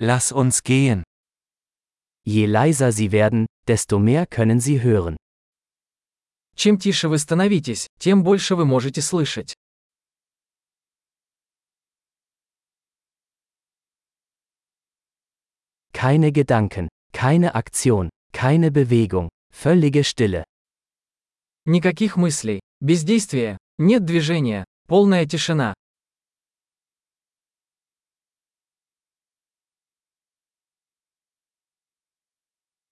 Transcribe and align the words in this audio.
lass 0.00 0.32
uns 0.32 0.62
gehen. 0.62 1.02
Je 2.24 2.46
leiser 2.46 2.92
Sie 2.92 3.10
werden, 3.12 3.46
desto 3.66 3.98
mehr 3.98 4.26
können 4.26 4.60
Sie 4.60 4.82
hören. 4.82 5.16
Чем 6.54 6.78
тише 6.78 7.08
вы 7.08 7.18
становитесь, 7.18 7.86
тем 7.98 8.22
больше 8.24 8.56
вы 8.56 8.64
можете 8.64 9.00
слышать. 9.00 9.54
Keine 15.92 16.32
Gedanken, 16.32 16.88
keine 17.12 17.54
Aktion, 17.54 18.08
keine 18.32 18.70
Bewegung, 18.70 19.28
völlige 19.52 20.04
Stille. 20.04 20.44
Никаких 21.64 22.16
мыслей, 22.16 22.60
бездействия, 22.80 23.58
нет 23.78 24.04
движения, 24.04 24.64
полная 24.86 25.26
тишина. 25.26 25.74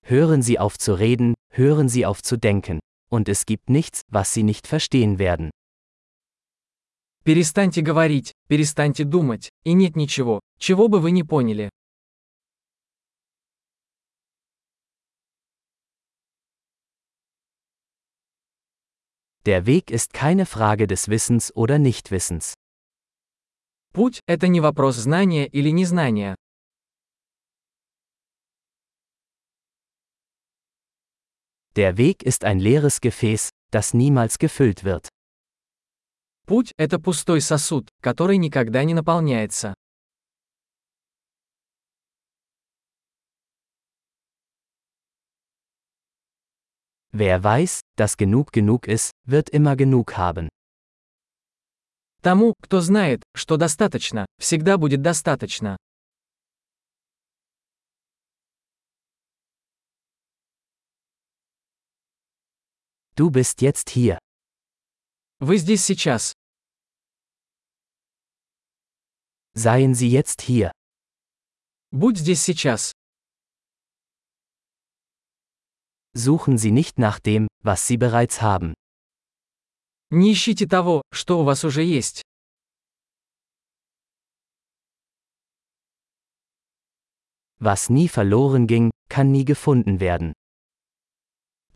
Hören 0.05 0.41
Sie 0.41 0.59
auf 0.59 0.77
zu 0.77 0.93
reden, 0.93 1.35
hören 1.51 1.89
Sie 1.89 2.05
auf 2.05 2.21
zu 2.21 2.37
denken. 2.37 2.79
Und 3.09 3.29
es 3.29 3.45
gibt 3.45 3.69
nichts, 3.69 4.01
was 4.09 4.33
Sie 4.33 4.43
nicht 4.43 4.67
verstehen 4.67 5.19
werden. 5.19 5.51
Перестаньте 7.23 7.81
говорить, 7.81 8.31
перестаньте 8.47 9.03
думать, 9.03 9.49
и 9.63 9.73
нет 9.73 9.95
ничего, 9.95 10.39
чего 10.57 10.87
бы 10.87 10.99
вы 10.99 11.11
не 11.11 11.23
поняли. 11.23 11.69
Der 19.45 19.65
Weg 19.65 19.89
ist 19.89 20.13
keine 20.13 20.45
Frage 20.45 20.85
des 20.87 21.09
Wissens 21.09 21.51
oder 21.55 21.79
Nichtwissens. 21.79 22.53
Путь – 23.93 24.27
это 24.27 24.47
не 24.47 24.61
вопрос 24.61 24.95
знания 24.95 25.47
или 25.47 25.69
незнания. 25.69 26.35
Der 31.76 31.98
Weg 31.98 32.22
ist 32.22 32.44
ein 32.44 32.58
leeres 32.58 33.02
Gefäß, 33.02 33.50
das 33.70 33.92
niemals 33.92 34.38
gefüllt 34.38 34.82
wird. 34.84 35.10
Путь– 36.46 36.72
это 36.78 36.98
пустой 36.98 37.42
сосуд, 37.42 37.90
который 38.00 38.38
никогда 38.38 38.82
не 38.82 38.94
наполняется. 38.94 39.74
Wer 47.12 47.44
weiß, 47.44 47.80
dass 47.96 48.16
genug 48.16 48.52
genug 48.52 48.86
ist, 48.86 49.10
wird 49.26 49.50
immer 49.50 49.76
genug 49.76 50.16
haben. 50.16 50.48
Тому, 52.22 52.54
кто 52.62 52.80
знает, 52.80 53.22
что 53.34 53.58
достаточно, 53.58 54.24
всегда 54.40 54.78
будет 54.78 55.02
достаточно. 55.02 55.76
Du 63.15 63.29
bist 63.29 63.61
jetzt 63.61 63.89
hier. 63.89 64.17
Вы 65.39 65.57
здесь 65.57 65.83
сейчас. 65.85 66.33
Seien 69.53 69.93
Sie 69.95 70.09
jetzt 70.09 70.41
hier. 70.41 70.71
Будь 71.91 72.17
здесь 72.17 72.41
сейчас. 72.41 72.91
Suchen 76.13 76.57
Sie 76.57 76.71
nicht 76.71 76.97
nach 76.97 77.19
dem, 77.19 77.47
was 77.63 77.85
Sie 77.87 77.97
bereits 77.97 78.41
haben. 78.41 78.73
Не 80.09 80.33
ищите 80.33 80.67
того, 80.67 81.01
что 81.13 81.39
у 81.39 81.45
вас 81.45 81.63
уже 81.63 81.83
есть. 81.83 82.21
Was 87.59 87.89
nie 87.89 88.07
verloren 88.07 88.67
ging, 88.67 88.89
kann 89.07 89.31
nie 89.31 89.45
gefunden 89.45 89.99
werden. 89.99 90.33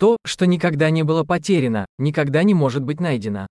То, 0.00 0.16
что 0.24 0.46
никогда 0.46 0.88
не 0.88 1.02
было 1.02 1.24
потеряно, 1.24 1.84
никогда 1.98 2.42
не 2.42 2.54
может 2.54 2.82
быть 2.82 3.00
найдено. 3.00 3.46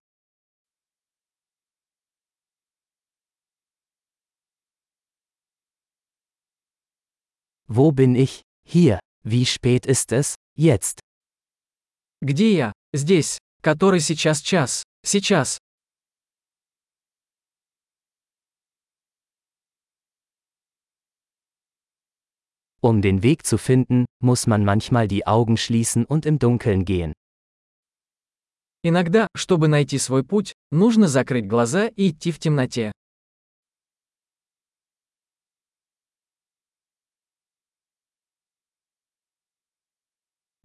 Wo 7.68 7.92
bin 7.92 8.16
ich? 8.16 8.42
Hier. 8.66 9.00
Wie 9.24 9.46
spät 9.46 9.86
ist 9.86 10.12
es? 10.12 10.34
Jetzt. 10.58 11.02
Где 12.20 12.56
я? 12.56 12.74
Здесь. 12.94 13.38
Который 13.62 14.00
сейчас 14.00 14.42
час? 14.42 14.82
Сейчас. 15.06 15.60
Um 22.81 23.01
den 23.01 23.23
Weg 23.23 23.47
zu 23.47 23.57
finden, 23.57 24.05
muss 24.21 24.47
man 24.47 24.65
manchmal 24.65 25.09
die 25.09 25.27
Augen 25.27 25.57
schließen 25.57 26.05
und 26.05 26.27
im 26.27 26.39
Dunkeln 26.39 26.85
gehen. 26.85 27.15
Иногда, 28.83 29.29
чтобы 29.35 29.69
найти 29.69 29.99
свой 29.99 30.23
путь, 30.23 30.53
нужно 30.71 31.09
закрыть 31.09 31.47
глаза 31.47 31.87
и 31.87 32.11
идти 32.11 32.31
в 32.33 32.39
темноте. 32.39 32.93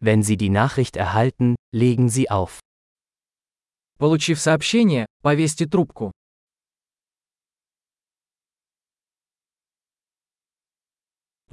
Wenn 0.02 0.24
Sie 0.24 0.38
die 0.38 0.50
Nachricht 0.50 0.96
erhalten, 0.96 1.56
legen 1.74 2.10
Sie 2.10 2.30
auf. 2.30 2.60
Получив 3.98 4.40
сообщение, 4.40 5.06
повесьте 5.22 5.66
трубку. 5.66 6.12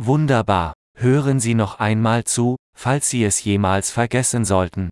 Wunderbar. 0.03 0.73
Hören 0.97 1.39
Sie 1.39 1.53
noch 1.53 1.79
einmal 1.79 2.23
zu, 2.23 2.55
falls 2.75 3.11
Sie 3.11 3.23
es 3.23 3.43
jemals 3.43 3.91
vergessen 3.91 4.45
sollten. 4.45 4.89